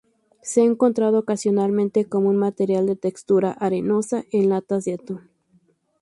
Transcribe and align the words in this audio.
Se 0.41 0.61
ha 0.61 0.63
encontrado 0.63 1.19
ocasionalmente 1.19 2.05
como 2.09 2.29
un 2.29 2.37
material 2.37 2.87
de 2.87 2.95
textura 2.95 3.51
arenosa 3.51 4.23
en 4.31 4.49
latas 4.49 4.83
de 4.83 4.95
atún. 4.95 5.29